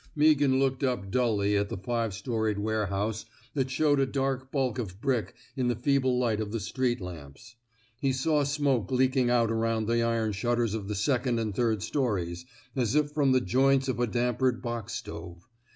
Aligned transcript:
Meaghan 0.17 0.57
looked 0.57 0.83
up 0.83 1.11
dully 1.11 1.55
at 1.55 1.69
the 1.69 1.77
five 1.77 2.11
storied 2.15 2.57
warehouse 2.57 3.23
that 3.53 3.69
showed 3.69 3.99
a 3.99 4.05
dark 4.07 4.51
bulk 4.51 4.79
of 4.79 4.99
brick 4.99 5.35
in 5.55 5.67
the 5.67 5.75
feeble 5.75 6.17
light 6.17 6.39
of 6.41 6.51
the 6.51 6.59
street 6.59 6.99
lamps. 6.99 7.55
He 7.99 8.11
saw 8.11 8.43
smoke 8.43 8.89
leaking 8.89 9.29
out 9.29 9.51
around 9.51 9.85
the 9.85 10.01
iron 10.01 10.31
shut 10.31 10.57
ters 10.57 10.73
of 10.73 10.87
the 10.87 10.95
second 10.95 11.37
and 11.39 11.53
third 11.53 11.83
stories, 11.83 12.47
as 12.75 12.95
if 12.95 13.11
from 13.11 13.31
the 13.31 13.41
joints 13.41 13.87
of 13.87 13.99
a 13.99 14.07
dampered 14.07 14.59
box 14.63 14.93
stove. 14.95 15.47